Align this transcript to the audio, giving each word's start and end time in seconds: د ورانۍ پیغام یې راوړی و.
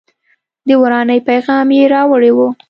د 0.67 0.69
ورانۍ 0.83 1.19
پیغام 1.29 1.67
یې 1.77 1.83
راوړی 1.93 2.31
و. 2.33 2.37